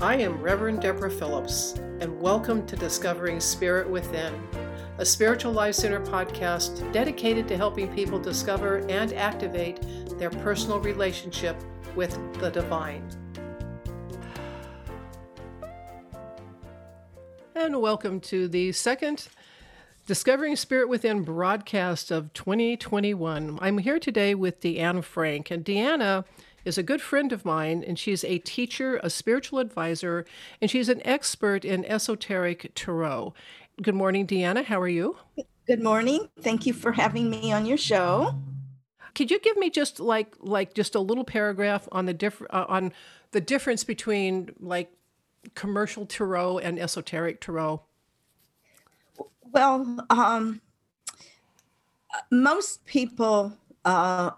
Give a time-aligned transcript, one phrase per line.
[0.00, 4.32] I am Reverend Deborah Phillips, and welcome to Discovering Spirit Within,
[4.98, 9.80] a spiritual life center podcast dedicated to helping people discover and activate
[10.16, 11.56] their personal relationship
[11.96, 13.08] with the divine.
[17.56, 19.26] And welcome to the second
[20.06, 23.58] Discovering Spirit Within broadcast of 2021.
[23.60, 26.24] I'm here today with Deanna Frank, and Deanna
[26.64, 30.24] is a good friend of mine, and she's a teacher, a spiritual advisor,
[30.60, 33.34] and she's an expert in esoteric tarot.
[33.80, 34.64] Good morning, Deanna.
[34.64, 35.16] How are you?
[35.66, 36.28] Good morning.
[36.40, 38.34] Thank you for having me on your show.
[39.14, 42.64] Could you give me just like like just a little paragraph on the diff- uh,
[42.68, 42.92] on
[43.32, 44.90] the difference between like
[45.54, 47.82] commercial tarot and esoteric tarot?
[49.50, 50.60] Well, um,
[52.30, 53.52] most people
[53.84, 54.30] uh,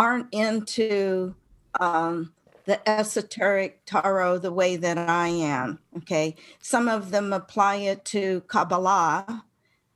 [0.00, 1.34] aren't into
[1.78, 2.32] um,
[2.64, 5.78] the esoteric tarot the way that I am.
[5.98, 6.36] Okay.
[6.58, 9.44] Some of them apply it to Kabbalah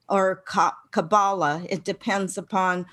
[0.07, 0.45] or
[0.91, 1.65] Kabbalah.
[1.71, 2.85] It depends upon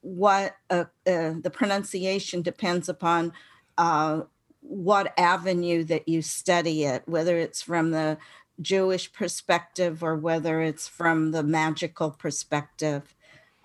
[0.00, 3.34] what uh, uh, the pronunciation depends upon
[3.76, 4.22] uh,
[4.60, 8.16] what avenue that you study it, whether it's from the
[8.62, 13.14] Jewish perspective or whether it's from the magical perspective.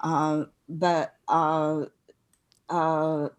[0.01, 1.15] Uh, but
[2.71, 3.29] uh,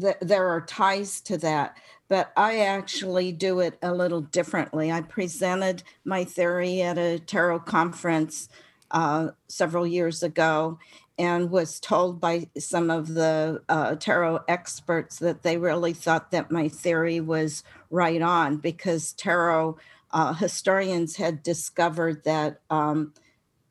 [0.00, 1.76] th- there are ties to that.
[2.08, 4.92] But I actually do it a little differently.
[4.92, 8.48] I presented my theory at a tarot conference
[8.90, 10.78] uh, several years ago
[11.18, 16.50] and was told by some of the uh, tarot experts that they really thought that
[16.50, 19.76] my theory was right on because tarot
[20.10, 23.12] uh, historians had discovered that um,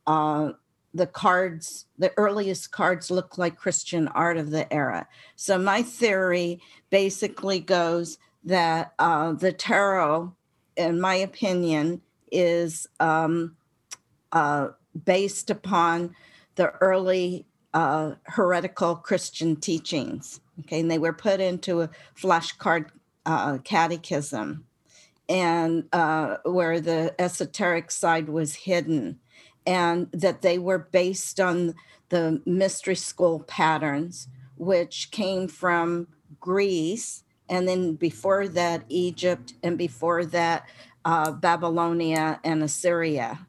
[0.08, 0.52] uh,
[0.94, 5.08] the cards, the earliest cards look like Christian art of the era.
[5.36, 10.34] So my theory basically goes that uh, the tarot,
[10.78, 13.56] in my opinion, is um,
[14.32, 14.70] uh,
[15.06, 16.16] based upon
[16.56, 20.40] the early uh, heretical Christian teachings.
[20.62, 22.90] Okay, and they were put into a flashcard
[23.26, 24.66] uh, catechism,
[25.28, 29.20] and uh, where the esoteric side was hidden
[29.66, 31.76] and that they were based on
[32.10, 36.08] the mystery school patterns, which came from
[36.40, 40.68] Greece, and then before that, Egypt, and before that,
[41.06, 43.48] uh, Babylonia and Assyria.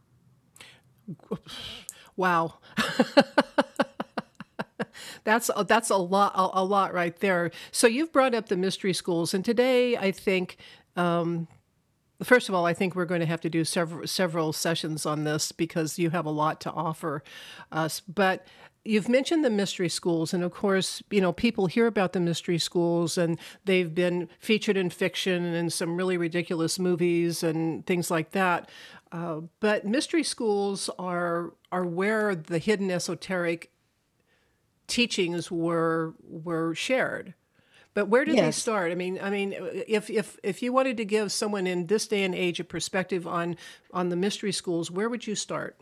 [2.17, 2.59] Wow.
[5.25, 7.51] that's that's a lot a, a, lot right there.
[7.73, 10.57] So you've brought up the mystery schools, and today I think
[10.97, 11.49] um,
[12.25, 15.25] First of all, I think we're going to have to do several several sessions on
[15.25, 17.23] this because you have a lot to offer
[17.71, 18.01] us.
[18.01, 18.47] But
[18.85, 22.59] you've mentioned the mystery schools, and of course, you know people hear about the mystery
[22.59, 28.31] schools, and they've been featured in fiction and some really ridiculous movies and things like
[28.33, 28.71] that.
[29.13, 33.71] Uh, but mystery schools are are where the hidden esoteric
[34.87, 37.35] teachings were were shared.
[37.95, 38.45] But where did yes.
[38.45, 38.91] they start?
[38.91, 39.55] I mean, I mean,
[39.87, 43.27] if if if you wanted to give someone in this day and age a perspective
[43.27, 43.57] on
[43.93, 45.79] on the mystery schools, where would you start?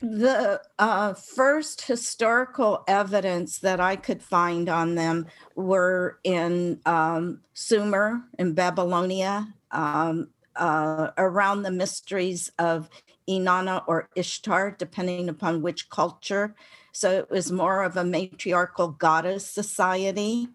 [0.00, 8.20] The uh, first historical evidence that I could find on them were in um, Sumer
[8.38, 12.90] in Babylonia, um, uh, around the mysteries of
[13.28, 16.54] Inanna or Ishtar, depending upon which culture.
[16.92, 20.48] So it was more of a matriarchal goddess society.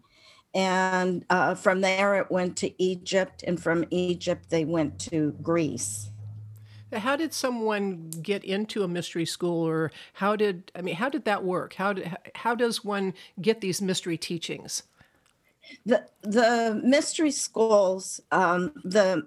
[0.54, 3.42] And uh, from there, it went to Egypt.
[3.46, 6.10] And from Egypt, they went to Greece.
[6.92, 10.94] How did someone get into a mystery school, or how did I mean?
[10.94, 11.72] How did that work?
[11.72, 14.82] How did how does one get these mystery teachings?
[15.86, 19.26] The the mystery schools, um, the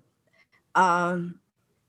[0.75, 1.39] um,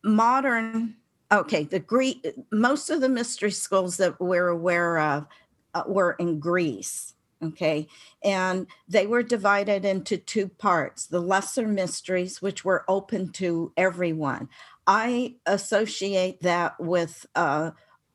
[0.02, 0.94] modern
[1.30, 5.26] okay, the Greek most of the mystery schools that we're aware of
[5.74, 7.86] uh, were in Greece Okay.
[8.24, 14.48] And they were divided into two parts the lesser mysteries, which were open to everyone.
[14.86, 17.72] I associate that with uh,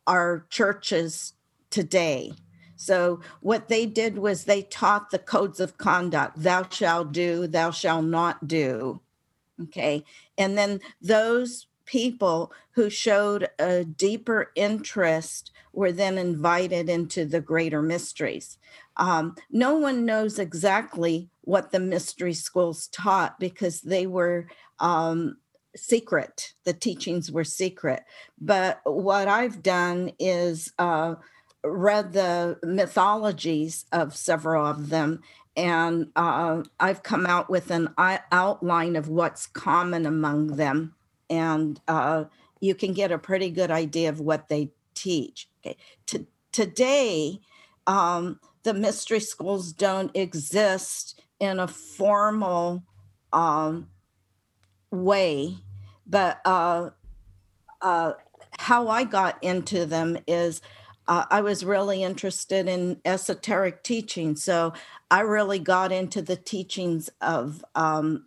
[0.07, 1.33] our churches
[1.69, 2.33] today.
[2.75, 7.69] So, what they did was they taught the codes of conduct thou shalt do, thou
[7.69, 9.01] shalt not do.
[9.61, 10.03] Okay.
[10.37, 17.81] And then those people who showed a deeper interest were then invited into the greater
[17.81, 18.57] mysteries.
[18.97, 24.47] Um, no one knows exactly what the mystery schools taught because they were
[24.79, 25.37] um,
[25.75, 26.53] secret.
[26.65, 28.03] The teachings were secret.
[28.39, 31.15] But what I've done is uh,
[31.63, 35.21] read the mythologies of several of them
[35.55, 40.95] and uh, I've come out with an outline of what's common among them,
[41.31, 42.25] and uh,
[42.59, 45.49] you can get a pretty good idea of what they teach.
[45.65, 47.39] Okay, to, today,
[47.87, 52.83] um, the mystery schools don't exist in a formal
[53.33, 53.87] um,
[54.91, 55.55] way,
[56.05, 56.89] but uh,
[57.81, 58.13] uh,
[58.59, 60.61] how I got into them is
[61.07, 64.35] uh, I was really interested in esoteric teaching.
[64.35, 64.73] So
[65.09, 68.25] I really got into the teachings of um,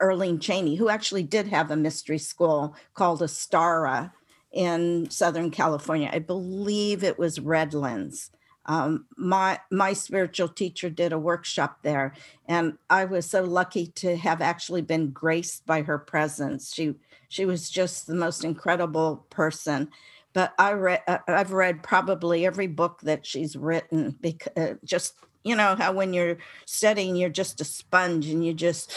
[0.00, 4.12] Earlyne Chaney, who actually did have a mystery school called Astara
[4.52, 6.10] in Southern California.
[6.12, 8.30] I believe it was Redlands.
[8.66, 12.14] Um, my my spiritual teacher did a workshop there,
[12.46, 16.74] and I was so lucky to have actually been graced by her presence.
[16.74, 16.94] She
[17.28, 19.88] she was just the most incredible person.
[20.32, 25.14] But I read uh, I've read probably every book that she's written because uh, just
[25.42, 28.92] you know how when you're studying you're just a sponge and you just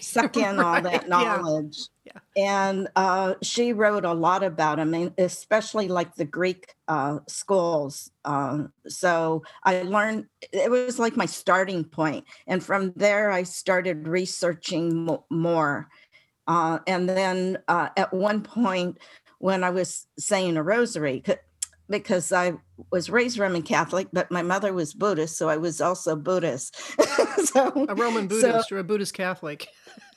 [0.00, 0.76] suck in right.
[0.76, 1.78] all that knowledge.
[2.04, 2.12] Yeah.
[2.36, 2.66] yeah.
[2.68, 8.10] And uh, she wrote a lot about them, especially like the Greek uh, schools.
[8.24, 12.24] Um, so I learned, it was like my starting point.
[12.46, 15.88] And from there, I started researching mo- more.
[16.46, 18.98] Uh, and then uh, at one point,
[19.38, 21.22] when I was saying a rosary,
[21.88, 22.54] because I
[22.90, 26.76] was raised Roman Catholic, but my mother was Buddhist, so I was also Buddhist.
[27.44, 29.68] so, a Roman Buddhist so, or a Buddhist Catholic.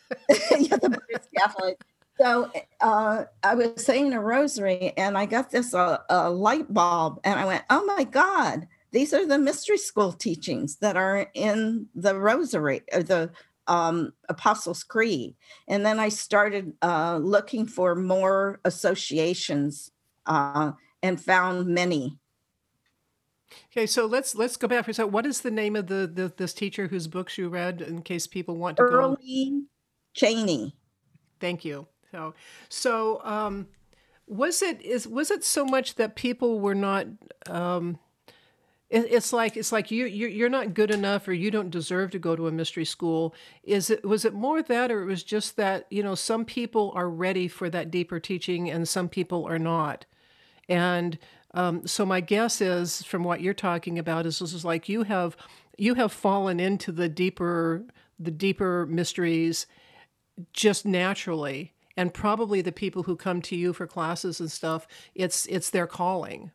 [0.30, 1.78] yeah, the Buddhist Catholic.
[2.20, 7.20] So uh, I was saying a rosary, and I got this uh, a light bulb,
[7.24, 11.88] and I went, "Oh my God, these are the mystery school teachings that are in
[11.94, 13.32] the rosary, or the
[13.68, 15.36] um, Apostles' Creed."
[15.68, 19.92] And then I started uh, looking for more associations
[20.26, 20.72] uh,
[21.06, 22.18] and found many.
[23.72, 25.14] Okay, so let's let's go back for a second.
[25.14, 28.28] What is the name of the, the this teacher whose books you read, in case
[28.28, 29.62] people want to Early go?
[30.14, 30.76] Chaney.
[31.40, 31.88] Thank you.
[32.12, 32.34] So,
[32.70, 33.68] so um,
[34.26, 37.06] was it is was it so much that people were not?
[37.48, 38.00] Um,
[38.90, 42.12] it, it's like it's like you you you're not good enough, or you don't deserve
[42.12, 43.36] to go to a mystery school.
[43.64, 46.92] Is it was it more that, or it was just that you know some people
[46.96, 50.06] are ready for that deeper teaching, and some people are not,
[50.68, 51.18] and
[51.54, 55.04] um, so my guess is, from what you're talking about, is this is like you
[55.04, 55.38] have
[55.78, 57.86] you have fallen into the deeper
[58.20, 59.66] the deeper mysteries
[60.54, 61.74] just naturally.
[61.98, 64.86] And probably the people who come to you for classes and stuff
[65.16, 66.52] it's it's their calling.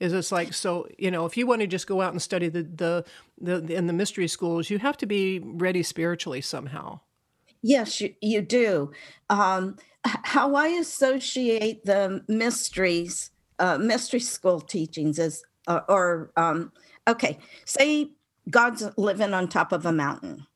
[0.00, 2.48] Is it's like so you know if you want to just go out and study
[2.48, 3.04] the the,
[3.40, 7.00] the in the mystery schools you have to be ready spiritually somehow.
[7.62, 8.92] Yes you, you do.
[9.30, 16.72] Um, how i associate the mysteries uh, mystery school teachings is uh, or um,
[17.08, 18.10] okay say
[18.50, 20.46] god's living on top of a mountain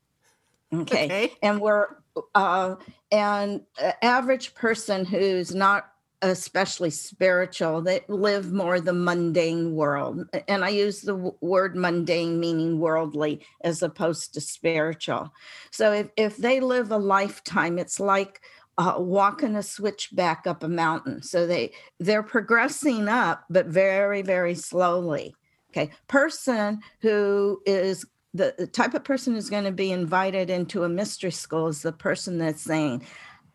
[0.73, 1.33] okay, okay.
[1.41, 1.87] and we're
[2.35, 2.75] uh,
[3.11, 3.61] and
[4.01, 5.91] average person who's not
[6.23, 12.39] especially spiritual they live more the mundane world and i use the w- word mundane
[12.39, 15.31] meaning worldly as opposed to spiritual
[15.69, 18.41] so if, if they live a lifetime it's like
[18.77, 24.53] uh, walking a switchback up a mountain so they they're progressing up but very very
[24.53, 25.35] slowly
[25.71, 28.05] okay person who is
[28.37, 31.81] the, the type of person who's going to be invited into a mystery school is
[31.81, 33.03] the person that's saying,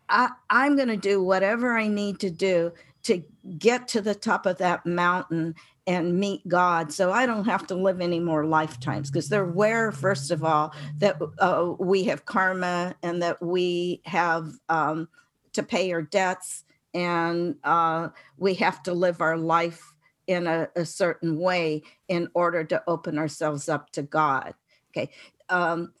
[0.09, 3.23] I, I'm going to do whatever I need to do to
[3.57, 5.55] get to the top of that mountain
[5.85, 6.93] and meet God.
[6.93, 10.73] So I don't have to live any more lifetimes because they're aware, first of all,
[10.99, 15.09] that uh, we have karma and that we have um,
[15.53, 19.93] to pay our debts and uh, we have to live our life
[20.27, 24.53] in a, a certain way in order to open ourselves up to God.
[24.91, 25.09] Okay.
[25.49, 25.93] Um,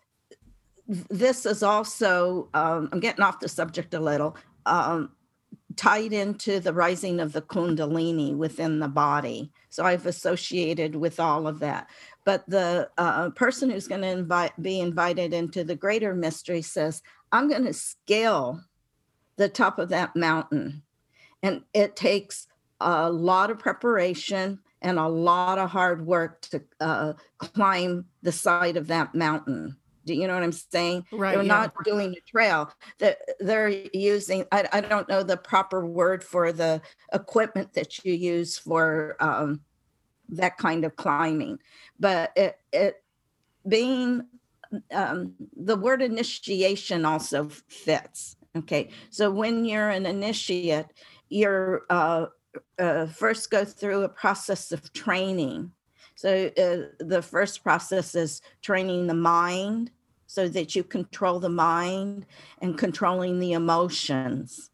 [0.87, 5.11] this is also, um, I'm getting off the subject a little, um,
[5.75, 9.51] tied into the rising of the Kundalini within the body.
[9.69, 11.89] So I've associated with all of that.
[12.25, 17.01] But the uh, person who's going to invite, be invited into the greater mystery says,
[17.31, 18.61] I'm going to scale
[19.35, 20.83] the top of that mountain.
[21.41, 22.47] And it takes
[22.79, 28.77] a lot of preparation and a lot of hard work to uh, climb the side
[28.77, 29.77] of that mountain.
[30.05, 31.05] Do you know what I'm saying?
[31.11, 31.33] Right.
[31.33, 31.47] They're yeah.
[31.47, 32.69] not doing a trail.
[33.39, 34.45] They're using.
[34.51, 36.81] I, I don't know the proper word for the
[37.13, 39.61] equipment that you use for um,
[40.29, 41.59] that kind of climbing,
[41.99, 43.01] but it it
[43.65, 44.25] being
[44.91, 48.35] um, the word initiation also fits.
[48.55, 50.85] Okay, so when you're an initiate,
[51.29, 52.27] you're uh,
[52.77, 55.71] uh, first go through a process of training.
[56.15, 59.91] So uh, the first process is training the mind
[60.27, 62.25] so that you control the mind
[62.61, 64.69] and controlling the emotions.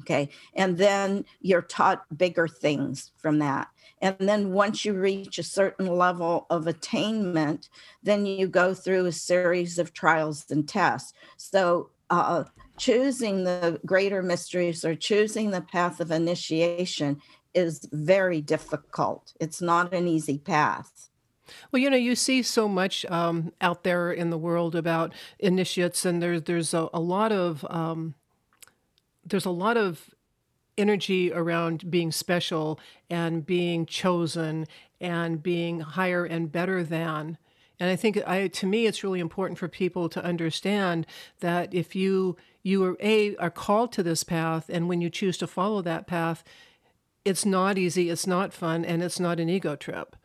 [0.00, 0.28] Okay.
[0.54, 3.68] And then you're taught bigger things from that.
[4.00, 7.68] And then once you reach a certain level of attainment,
[8.02, 11.12] then you go through a series of trials and tests.
[11.36, 12.44] So, uh,
[12.82, 17.16] choosing the greater mysteries or choosing the path of initiation
[17.54, 19.32] is very difficult.
[19.38, 21.08] It's not an easy path.
[21.70, 26.04] Well, you know, you see so much um, out there in the world about initiates,
[26.04, 28.16] and there's there's a, a lot of um,
[29.24, 30.10] there's a lot of
[30.76, 34.66] energy around being special and being chosen
[35.00, 37.38] and being higher and better than.
[37.80, 41.06] And I think I to me it's really important for people to understand
[41.40, 45.36] that if you you are a are called to this path and when you choose
[45.38, 46.44] to follow that path,
[47.24, 50.16] it's not easy, it's not fun, and it's not an ego trip.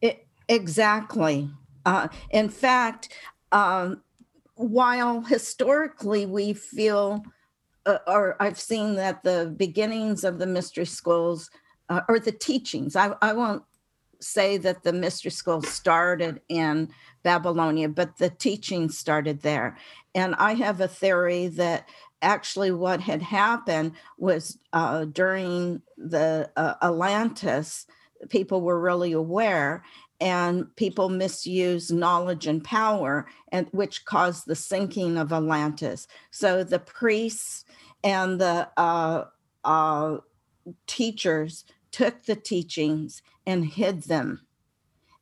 [0.00, 1.50] It, exactly.
[1.84, 3.14] Uh, in fact,
[3.52, 4.02] um,
[4.54, 7.24] while historically we feel,
[7.86, 11.50] uh, or I've seen that the beginnings of the mystery schools
[11.88, 13.62] uh, or the teachings, I, I won't
[14.20, 16.90] say that the mystery school started in
[17.22, 19.76] Babylonia, but the teaching started there.
[20.14, 21.88] And I have a theory that
[22.20, 27.86] actually what had happened was uh, during the uh, Atlantis,
[28.28, 29.84] people were really aware
[30.20, 36.78] and people misused knowledge and power and which caused the sinking of atlantis so the
[36.78, 37.64] priests
[38.02, 39.24] and the uh,
[39.64, 40.16] uh,
[40.86, 44.40] teachers took the teachings and hid them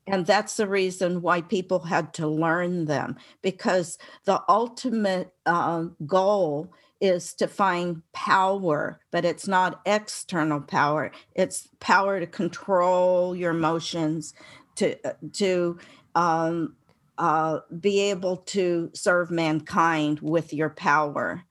[0.06, 6.73] and that's the reason why people had to learn them because the ultimate uh, goal
[7.00, 11.11] is to find power, but it's not external power.
[11.35, 14.32] It's power to control your emotions,
[14.76, 15.78] to uh, to
[16.14, 16.76] um,
[17.18, 21.42] uh, be able to serve mankind with your power,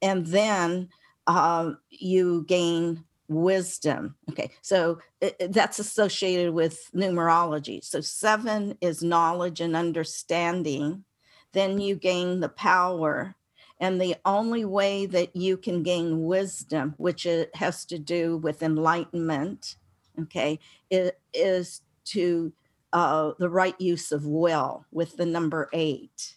[0.00, 0.88] and then
[1.26, 3.04] uh, you gain
[3.34, 4.16] wisdom.
[4.30, 7.84] Okay, so it, that's associated with numerology.
[7.84, 11.04] So seven is knowledge and understanding.
[11.52, 13.36] Then you gain the power
[13.80, 18.62] and the only way that you can gain wisdom, which it has to do with
[18.62, 19.76] enlightenment,
[20.22, 20.58] okay,
[20.90, 22.52] it is to
[22.92, 26.36] uh, the right use of will with the number eight.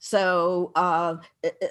[0.00, 1.16] So uh,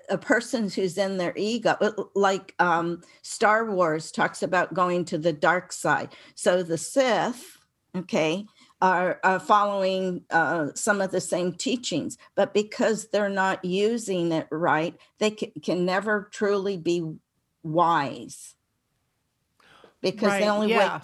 [0.08, 5.18] a person who's in their ego, uh, like um, Star Wars talks about going to
[5.18, 6.14] the dark side.
[6.36, 7.58] So the Sith,
[7.98, 8.46] okay,
[8.84, 14.48] are, are following uh, some of the same teachings, but because they're not using it
[14.52, 17.04] right, they can, can never truly be
[17.64, 18.54] wise.
[20.02, 20.98] Because right, the only yeah.
[20.98, 21.04] way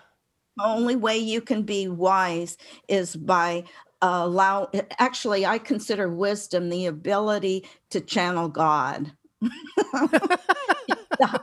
[0.60, 3.64] only way you can be wise is by
[4.08, 4.70] allow
[5.00, 9.12] actually i consider wisdom the ability to channel god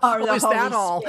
[0.03, 1.03] or the is Holy all?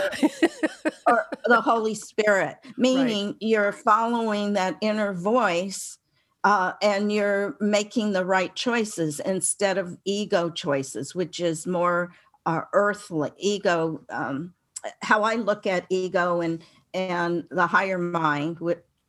[1.07, 3.36] or the Holy Spirit, meaning right.
[3.39, 5.98] you're following that inner voice
[6.43, 12.12] uh, and you're making the right choices instead of ego choices, which is more
[12.45, 14.01] uh, earthly ego.
[14.10, 14.53] Um,
[15.01, 18.60] how I look at ego and and the higher mind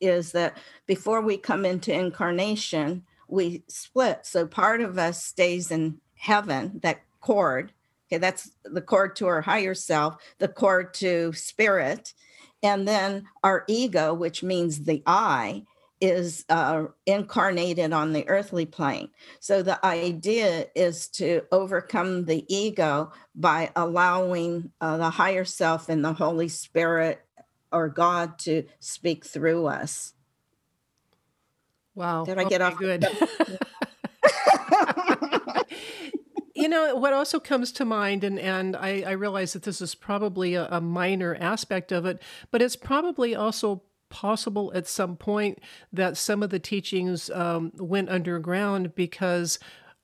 [0.01, 4.27] is that before we come into incarnation, we split.
[4.27, 7.73] So part of us stays in heaven, that cord,
[8.15, 12.15] Okay, that's the cord to our higher self, the cord to spirit.
[12.63, 15.65] And then our ego, which means the I,
[16.01, 19.09] is uh, incarnated on the earthly plane.
[19.41, 26.05] So the idea is to overcome the ego by allowing uh, the higher self and
[26.05, 27.24] the Holy Spirit
[27.75, 30.15] or God to speak through us.
[31.95, 32.25] Wow.
[32.25, 32.79] Did I okay, get off?
[32.79, 33.07] Good.
[36.55, 39.95] you know what also comes to mind and, and I, I realize that this is
[39.95, 45.59] probably a, a minor aspect of it but it's probably also possible at some point
[45.93, 49.59] that some of the teachings um, went underground because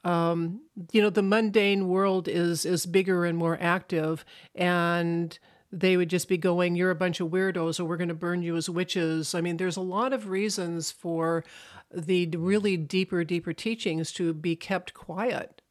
[0.05, 0.61] um,
[0.93, 4.25] you know the mundane world is is bigger and more active
[4.55, 5.39] and
[5.73, 8.43] they would just be going you're a bunch of weirdos or we're going to burn
[8.43, 9.35] you as witches.
[9.35, 11.45] I mean there's a lot of reasons for
[11.93, 15.63] the really deeper deeper teachings to be kept quiet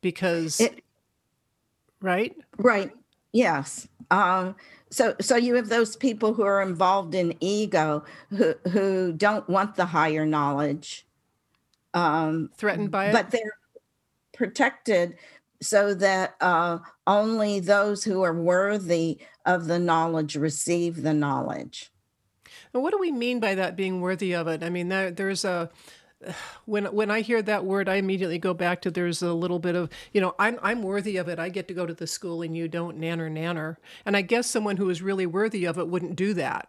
[0.00, 0.82] because it,
[2.00, 2.36] right?
[2.56, 2.92] Right.
[3.32, 3.88] Yes.
[4.10, 4.56] Um
[4.90, 9.76] so so you have those people who are involved in ego who who don't want
[9.76, 11.06] the higher knowledge.
[11.92, 13.12] Um threatened by it?
[13.12, 13.58] but they're
[14.32, 15.16] protected
[15.60, 21.90] so that uh only those who are worthy of the knowledge receive the knowledge
[22.74, 24.62] And what do we mean by that being worthy of it?
[24.62, 25.70] I mean, there, there's a
[26.66, 29.74] when when I hear that word, I immediately go back to there's a little bit
[29.76, 31.38] of you know I'm I'm worthy of it.
[31.38, 33.76] I get to go to the school and you don't nanner nanner.
[34.06, 36.68] And I guess someone who is really worthy of it wouldn't do that.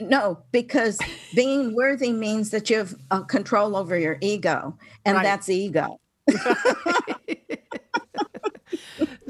[0.00, 0.98] No, because
[1.34, 5.22] being worthy means that you have uh, control over your ego, and right.
[5.22, 6.00] that's ego.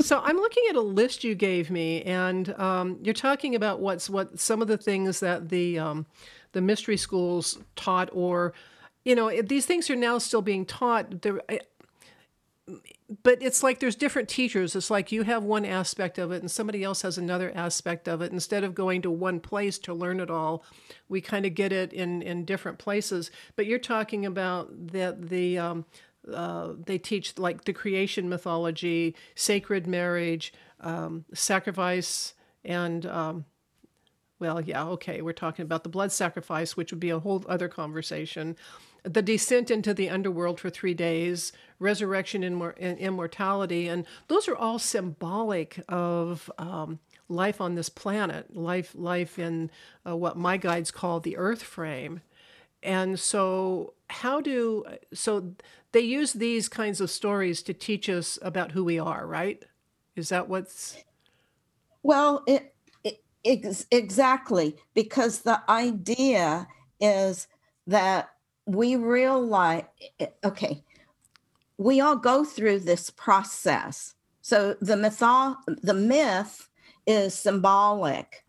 [0.05, 4.11] so I'm looking at a list you gave me, and um, you're talking about what's
[4.11, 6.07] what some of the things that the um,
[6.53, 8.53] the mystery schools taught, or
[9.05, 11.23] you know, these things are now still being taught.
[11.23, 11.41] There,
[13.23, 14.75] but it's like there's different teachers.
[14.75, 18.23] It's like you have one aspect of it, and somebody else has another aspect of
[18.23, 18.33] it.
[18.33, 20.65] Instead of going to one place to learn it all,
[21.09, 23.31] we kind of get it in in different places.
[23.57, 25.85] But you're talking about that the um,
[26.33, 33.45] uh, they teach like the creation mythology, sacred marriage, um, sacrifice, and um,
[34.39, 37.69] well, yeah, okay, we're talking about the blood sacrifice, which would be a whole other
[37.69, 38.57] conversation.
[39.03, 44.79] The descent into the underworld for three days, resurrection and immortality, and those are all
[44.79, 49.71] symbolic of um, life on this planet, life, life in
[50.07, 52.21] uh, what my guides call the Earth frame.
[52.83, 55.55] And so, how do so
[55.93, 59.63] they use these kinds of stories to teach us about who we are, right?
[60.17, 60.97] Is that what's
[62.03, 66.69] well, it, it ex- exactly because the idea
[67.01, 67.49] is
[67.87, 68.31] that
[68.67, 69.85] we realize
[70.21, 70.85] eh, okay,
[71.77, 74.15] we all go through this process.
[74.43, 76.69] So the myth the myth
[77.07, 78.44] is symbolic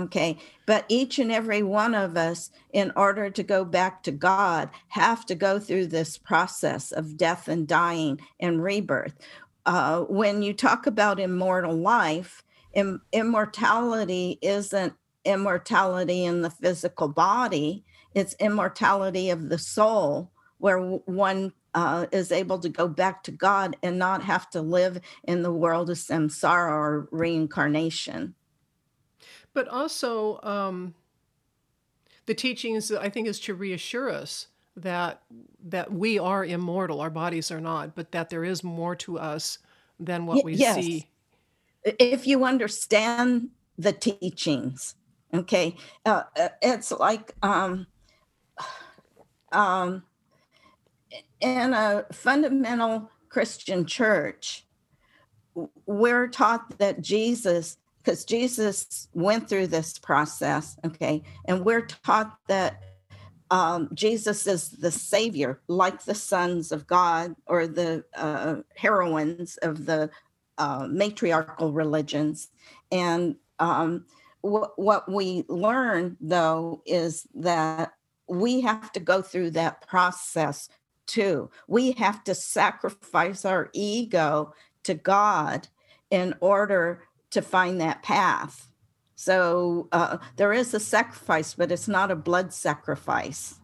[0.00, 0.38] Okay.
[0.66, 5.26] But each and every one of us, in order to go back to God, have
[5.26, 9.14] to go through this process of death and dying and rebirth.
[9.66, 12.42] Uh, when you talk about immortal life,
[12.72, 21.52] Im- immortality isn't immortality in the physical body, it's immortality of the soul, where one
[21.74, 25.52] uh, is able to go back to God and not have to live in the
[25.52, 28.34] world of samsara or reincarnation.
[29.52, 30.94] But also, um,
[32.26, 35.22] the teachings I think is to reassure us that
[35.64, 39.58] that we are immortal, our bodies are not, but that there is more to us
[39.98, 40.76] than what we yes.
[40.76, 41.08] see.
[41.84, 44.94] If you understand the teachings,
[45.34, 47.86] okay, uh, uh, it's like um,
[49.52, 50.02] um,
[51.40, 54.66] in a fundamental Christian church,
[55.86, 62.82] we're taught that Jesus because Jesus went through this process, okay, and we're taught that
[63.50, 69.86] um, Jesus is the savior, like the sons of God or the uh, heroines of
[69.86, 70.10] the
[70.58, 72.48] uh, matriarchal religions.
[72.92, 74.06] And um,
[74.42, 77.92] wh- what we learn, though, is that
[78.28, 80.68] we have to go through that process
[81.06, 81.50] too.
[81.66, 85.66] We have to sacrifice our ego to God
[86.10, 88.68] in order to find that path.
[89.14, 93.56] So uh, there is a sacrifice, but it's not a blood sacrifice.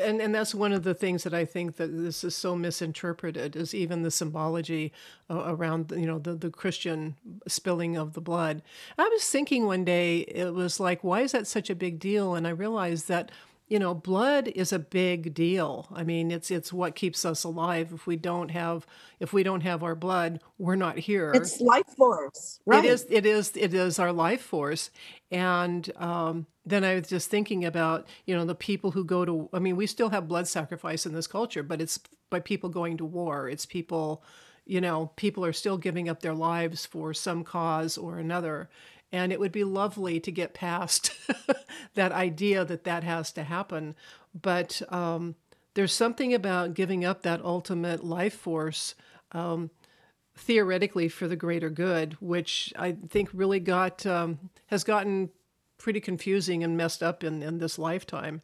[0.00, 3.56] And and that's one of the things that I think that this is so misinterpreted
[3.56, 4.92] is even the symbology
[5.28, 7.16] uh, around you know the the Christian
[7.48, 8.62] spilling of the blood.
[8.98, 12.34] I was thinking one day it was like why is that such a big deal?
[12.36, 13.32] And I realized that
[13.70, 15.86] you know, blood is a big deal.
[15.92, 17.92] I mean, it's it's what keeps us alive.
[17.94, 18.84] If we don't have
[19.20, 21.30] if we don't have our blood, we're not here.
[21.32, 22.84] It's life force, right?
[22.84, 23.06] It is.
[23.08, 23.52] It is.
[23.54, 24.90] It is our life force.
[25.30, 29.48] And um, then I was just thinking about you know the people who go to.
[29.52, 32.96] I mean, we still have blood sacrifice in this culture, but it's by people going
[32.96, 33.48] to war.
[33.48, 34.24] It's people.
[34.66, 38.68] You know, people are still giving up their lives for some cause or another.
[39.12, 41.12] And it would be lovely to get past
[41.94, 43.96] that idea that that has to happen.
[44.40, 45.34] But um,
[45.74, 48.94] there's something about giving up that ultimate life force.
[49.32, 49.70] Um,
[50.36, 55.30] theoretically for the greater good, which I think really got um, has gotten
[55.78, 58.42] pretty confusing and messed up in, in this lifetime.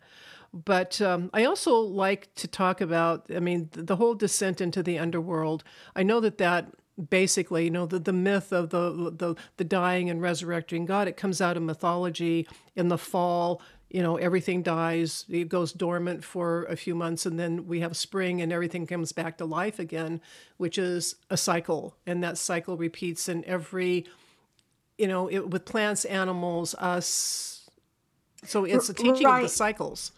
[0.53, 4.99] But um, I also like to talk about, I mean, the whole descent into the
[4.99, 5.65] underworld.
[5.95, 6.73] I know that that
[7.11, 11.17] basically you know the, the myth of the, the the dying and resurrecting god it
[11.17, 16.65] comes out of mythology in the fall you know everything dies it goes dormant for
[16.65, 20.21] a few months and then we have spring and everything comes back to life again
[20.57, 24.07] which is a cycle and that cycle repeats in every
[24.97, 27.69] you know it, with plants animals us
[28.43, 29.39] so it's a teaching right.
[29.39, 30.13] of the cycles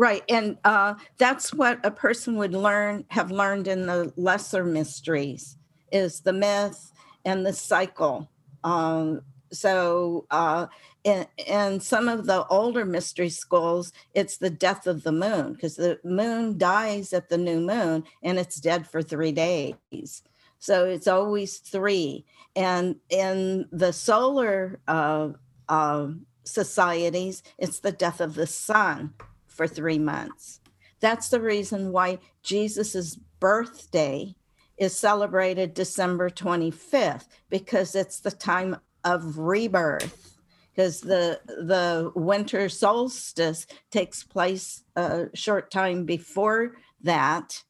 [0.00, 0.22] Right.
[0.28, 5.57] And uh, that's what a person would learn, have learned in the lesser mysteries
[5.92, 6.92] is the myth
[7.24, 8.28] and the cycle.
[8.64, 9.22] Um,
[9.52, 10.66] so uh,
[11.04, 15.76] in, in some of the older mystery schools, it's the death of the moon because
[15.76, 20.22] the moon dies at the new moon and it's dead for three days.
[20.58, 22.24] So it's always three.
[22.56, 25.30] And in the solar uh,
[25.68, 26.08] uh,
[26.44, 29.14] societies, it's the death of the sun
[29.46, 30.60] for three months.
[31.00, 34.34] That's the reason why Jesus's birthday
[34.78, 40.36] is celebrated December 25th because it's the time of rebirth
[40.70, 47.62] because the the winter solstice takes place a short time before that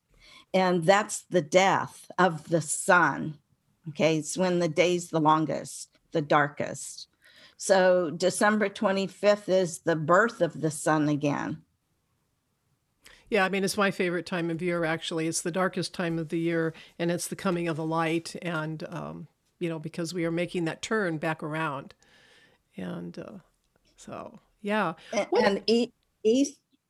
[0.55, 3.39] and that's the death of the sun
[3.89, 4.19] okay?
[4.19, 7.09] It's when the day's the longest the darkest.
[7.57, 11.63] So december 25th is the birth of the sun again
[13.31, 15.27] yeah, I mean, it's my favorite time of year, actually.
[15.27, 18.35] It's the darkest time of the year, and it's the coming of the light.
[18.43, 19.27] And, um,
[19.59, 21.95] you know, because we are making that turn back around.
[22.77, 23.39] And uh,
[23.97, 24.95] so, yeah.
[25.13, 25.93] And, and e-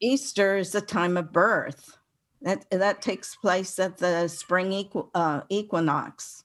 [0.00, 1.98] Easter is the time of birth.
[2.42, 6.44] That, that takes place at the spring equi- uh, equinox.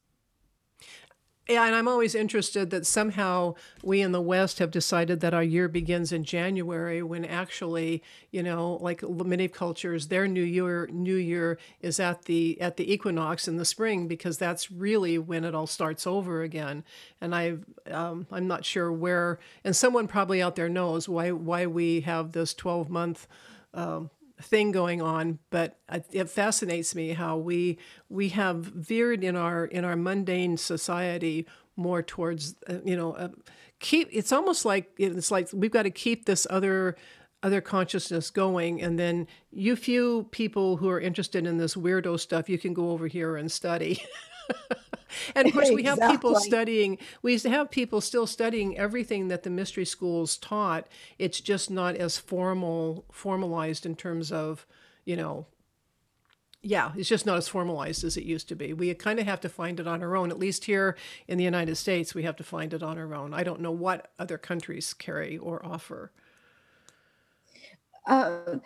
[1.49, 5.43] Yeah, and I'm always interested that somehow we in the West have decided that our
[5.43, 8.01] year begins in January when actually,
[8.31, 12.93] you know, like many cultures, their new year new year is at the at the
[12.93, 16.85] equinox in the spring because that's really when it all starts over again.
[17.19, 17.57] And I
[17.91, 22.31] um, I'm not sure where, and someone probably out there knows why why we have
[22.31, 23.27] this 12 month
[23.73, 24.09] um,
[24.43, 25.79] thing going on but
[26.11, 27.77] it fascinates me how we
[28.09, 33.29] we have veered in our in our mundane society more towards uh, you know uh,
[33.79, 36.95] keep it's almost like it's like we've got to keep this other
[37.41, 42.49] other consciousness going and then you few people who are interested in this weirdo stuff
[42.49, 44.01] you can go over here and study
[45.35, 49.49] and of course, we have people studying, we have people still studying everything that the
[49.49, 50.87] mystery schools taught.
[51.19, 54.65] It's just not as formal, formalized in terms of,
[55.05, 55.47] you know,
[56.65, 58.71] yeah, it's just not as formalized as it used to be.
[58.71, 60.31] We kind of have to find it on our own.
[60.31, 60.95] At least here
[61.27, 63.33] in the United States, we have to find it on our own.
[63.33, 66.13] I don't know what other countries carry or offer.
[68.07, 68.59] Uh,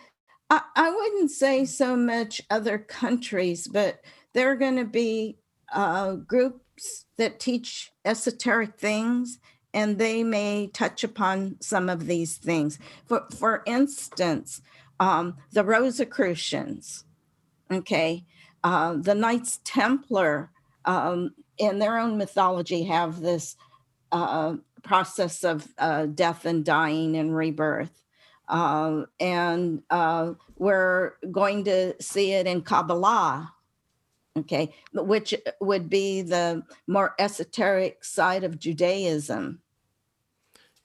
[0.48, 4.00] I, I wouldn't say so much other countries, but
[4.32, 5.38] there are going to be
[5.72, 9.38] uh, groups that teach esoteric things
[9.74, 12.78] and they may touch upon some of these things.
[13.06, 14.62] For, for instance,
[14.98, 17.04] um, the Rosicrucians,
[17.70, 18.24] okay,
[18.64, 20.50] uh, the Knights Templar
[20.84, 23.56] um, in their own mythology have this
[24.10, 28.02] uh, process of uh, death and dying and rebirth.
[28.48, 33.52] Uh, and uh, we're going to see it in Kabbalah
[34.36, 39.60] okay, which would be the more esoteric side of Judaism.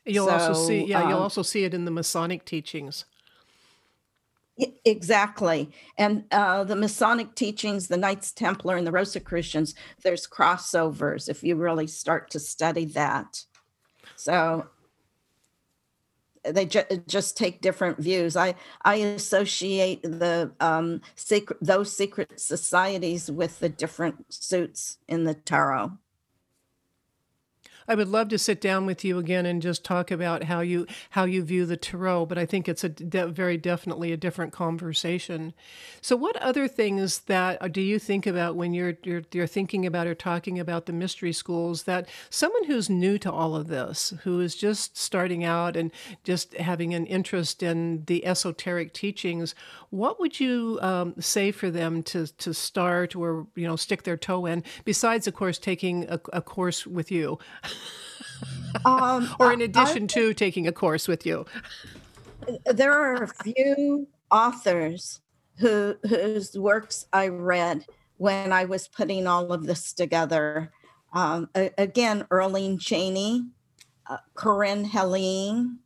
[0.06, 3.06] You'll so, also see, yeah, um, you'll also see it in the Masonic teachings.
[4.86, 5.72] Exactly.
[5.98, 11.56] And uh, the Masonic teachings, the Knights Templar and the Rosicrucians, there's crossovers if you
[11.56, 13.46] really start to study that.
[14.16, 14.68] So
[16.46, 18.36] they ju- just take different views.
[18.36, 25.34] I I associate the um, secret those secret societies with the different suits in the
[25.34, 25.92] tarot.
[27.88, 30.88] I would love to sit down with you again and just talk about how you
[31.12, 34.54] how you view the tarot, but I think it's a de- very definitely a different
[34.54, 35.54] conversation.
[36.02, 39.86] So, what other things that uh, do you think about when you're you're, you're thinking
[39.86, 41.84] about or talking about the mystery schools?
[41.84, 45.92] That someone who's new to all of this, who is just starting out and
[46.24, 49.56] just having an interest in the esoteric teachings,
[49.90, 54.18] what would you um, say for them to to start or you know stick their
[54.18, 54.64] toe in?
[54.86, 57.40] Besides, of course, taking a, a course with you.
[58.86, 61.46] um, or in addition I, to taking a course with you?
[62.66, 65.22] There are a few authors
[65.58, 67.86] who whose works I read
[68.18, 70.72] when I was putting all of this together.
[71.14, 73.46] Um, again, Earlyne Chaney,
[74.08, 75.78] uh, Corinne Heline,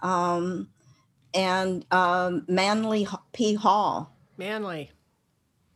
[0.00, 0.68] um,
[1.34, 3.54] and um, Manly P.
[3.54, 4.16] Hall.
[4.38, 4.90] Manly.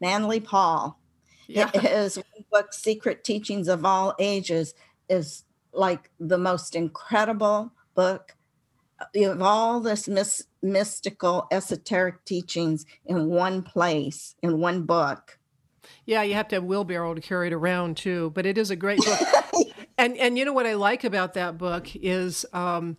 [0.00, 0.98] Manly Paul.
[1.46, 1.70] Yeah.
[1.70, 2.18] His
[2.50, 4.74] book, Secret Teachings of All Ages,
[5.09, 8.37] is like the most incredible book.
[9.12, 15.38] You have all this mis- mystical, esoteric teachings in one place, in one book.
[16.06, 18.76] Yeah, you have to have wheelbarrow to carry it around too, but it is a
[18.76, 19.20] great book.
[19.98, 22.96] and and you know what I like about that book is um,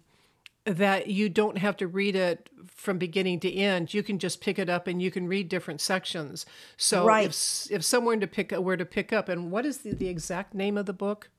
[0.65, 3.93] that you don't have to read it from beginning to end.
[3.93, 6.45] You can just pick it up and you can read different sections.
[6.77, 7.27] So right.
[7.27, 10.53] if if someone to pick were to pick up, and what is the, the exact
[10.53, 11.29] name of the book?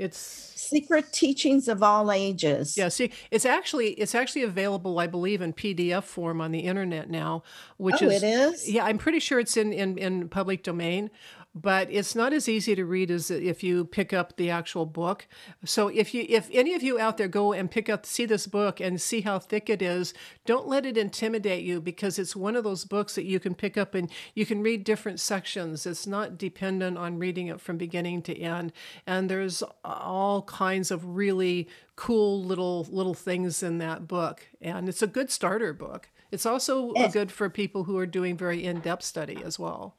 [0.00, 0.18] It's
[0.56, 2.76] Secret Teachings of All Ages.
[2.76, 2.88] yeah.
[2.88, 7.42] See, it's actually it's actually available, I believe, in PDF form on the internet now,
[7.76, 8.70] which Oh, is it is?
[8.70, 8.84] yeah.
[8.84, 11.10] I'm pretty sure it's in in in public domain.
[11.52, 15.26] But it's not as easy to read as if you pick up the actual book.
[15.64, 18.46] So if you if any of you out there go and pick up see this
[18.46, 20.14] book and see how thick it is,
[20.46, 23.76] don't let it intimidate you because it's one of those books that you can pick
[23.76, 25.86] up and you can read different sections.
[25.86, 28.72] It's not dependent on reading it from beginning to end.
[29.04, 34.46] And there's all kinds of really cool little little things in that book.
[34.60, 36.10] And it's a good starter book.
[36.30, 39.96] It's also good for people who are doing very in-depth study as well.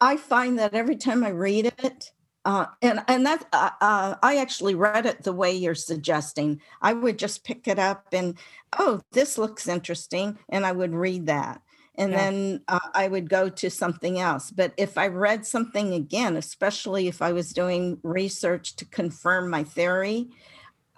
[0.00, 2.12] I- find that every time I read it,
[2.44, 6.60] uh, and and that uh, uh, I actually read it the way you're suggesting.
[6.82, 8.38] I would just pick it up and
[8.78, 11.62] oh, this looks interesting, and I would read that,
[11.96, 12.16] and Yeah.
[12.18, 14.50] then uh, I would go to something else.
[14.50, 19.64] But if I read something again, especially if I was doing research to confirm my
[19.64, 20.28] theory,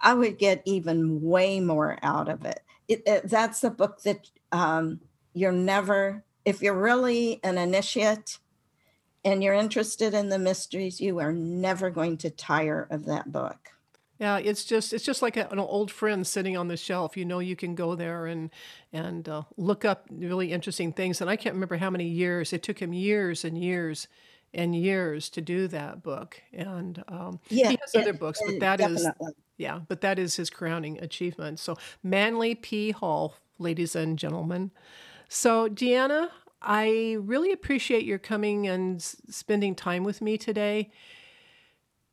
[0.01, 2.59] I would get even way more out of it.
[2.87, 5.01] it, it that's a book that um,
[5.33, 8.37] you're never, if you're really an initiate
[9.27, 13.57] and you're interested in the mysteries, you are never going to tire of that book.
[14.19, 17.15] Yeah, it's just it's just like a, an old friend sitting on the shelf.
[17.15, 18.49] You know, you can go there and
[18.91, 21.21] and uh, look up really interesting things.
[21.21, 24.07] And I can't remember how many years it took him years and years
[24.53, 26.41] and years to do that book.
[26.51, 29.07] And um, Yeah, he has it- other books, but that is
[29.57, 31.59] yeah, but that is his crowning achievement.
[31.59, 32.91] So Manly P.
[32.91, 34.71] Hall, ladies and gentlemen.
[35.29, 36.29] So Deanna,
[36.61, 40.91] I really appreciate your coming and spending time with me today.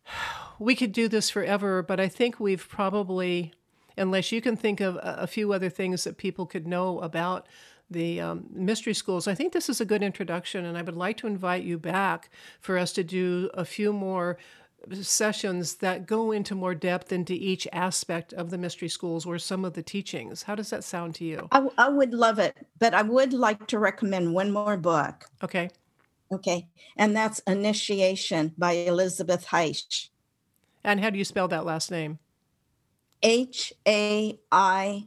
[0.60, 3.52] We could do this forever, but I think we've probably,
[3.98, 7.48] unless you can think of a, a few other things that people could know about
[7.90, 11.16] the um, mystery schools, I think this is a good introduction, and I would like
[11.18, 12.30] to invite you back
[12.60, 14.38] for us to do a few more
[15.02, 19.64] sessions that go into more depth into each aspect of the mystery schools or some
[19.64, 20.42] of the teachings.
[20.42, 21.48] How does that sound to you?
[21.52, 25.24] I would love it, but I would like to recommend one more book.
[25.42, 25.70] Okay.
[26.32, 26.68] Okay.
[26.96, 30.08] And that's Initiation by Elisabeth Haich.
[30.82, 32.18] And how do you spell that last name?
[33.22, 35.06] H A I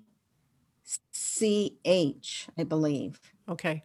[1.11, 3.19] C H, I believe.
[3.47, 3.83] Okay.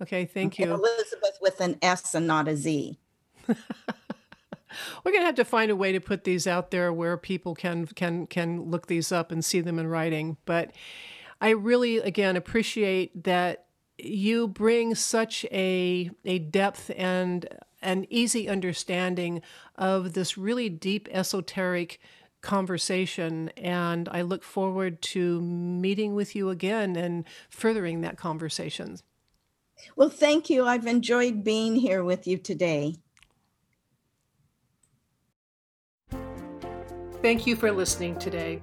[0.00, 0.24] Okay.
[0.24, 0.74] Thank And you.
[0.74, 2.98] Elizabeth with an S and not a Z.
[5.04, 7.86] We're gonna have to find a way to put these out there where people can
[7.86, 10.36] can can look these up and see them in writing.
[10.44, 10.72] But
[11.40, 13.66] I really again appreciate that
[13.98, 17.46] you bring such a a depth and
[17.82, 19.42] an easy understanding
[19.76, 22.00] of this really deep esoteric
[22.40, 28.98] conversation and I look forward to meeting with you again and furthering that conversation.
[29.96, 30.66] Well, thank you.
[30.66, 32.96] I've enjoyed being here with you today.
[37.24, 38.60] Thank you for listening today.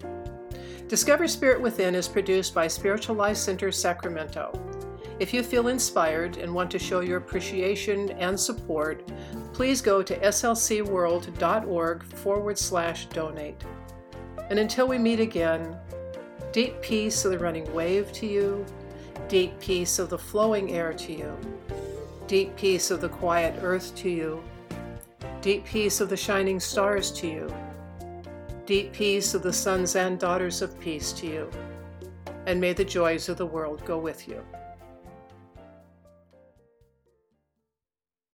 [0.88, 4.54] Discover Spirit Within is produced by Spiritual Life Center Sacramento.
[5.18, 9.12] If you feel inspired and want to show your appreciation and support,
[9.52, 13.60] please go to slcworld.org forward slash donate.
[14.52, 15.76] And until we meet again,
[16.52, 18.64] deep peace of the running wave to you,
[19.28, 21.36] deep peace of the flowing air to you,
[22.28, 24.44] deep peace of the quiet earth to you,
[25.42, 27.52] deep peace of the shining stars to you
[28.72, 31.52] deep peace of the sons and daughters of peace to you,
[32.46, 34.42] and may the joys of the world go with you.